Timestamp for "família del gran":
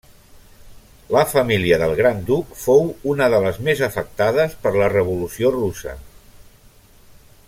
1.33-2.23